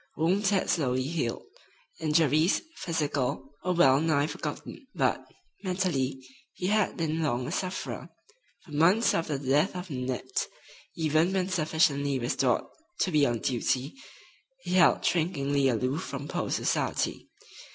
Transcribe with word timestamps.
Wounds 0.17 0.49
had 0.49 0.67
slowly 0.67 1.03
healed. 1.03 1.45
Injuries, 1.99 2.63
physical, 2.75 3.53
were 3.63 3.73
well 3.73 3.99
nigh 4.01 4.25
forgotten; 4.25 4.87
but, 4.95 5.23
mentally, 5.61 6.25
he 6.53 6.65
had 6.65 6.97
been 6.97 7.21
long 7.21 7.45
a 7.47 7.51
sufferer. 7.51 8.09
For 8.65 8.71
months 8.71 9.13
after 9.13 9.37
the 9.37 9.49
death 9.49 9.75
of 9.75 9.91
Nanette, 9.91 10.47
even 10.95 11.31
when 11.33 11.49
sufficiently 11.49 12.17
restored 12.17 12.63
to 13.01 13.11
be 13.11 13.27
on 13.27 13.41
duty, 13.41 13.93
he 14.63 14.71
held 14.73 15.05
shrinkingly 15.05 15.67
aloof 15.67 16.01
from 16.01 16.27
post 16.27 16.55
society. 16.55 17.29